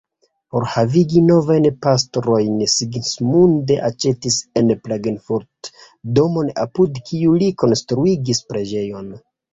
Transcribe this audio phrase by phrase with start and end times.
[0.53, 5.71] Por havigi novajn pastrojn Sigismund aĉetis en Klagenfurt
[6.21, 9.15] domon apud kiu li konstruigis preĝejon.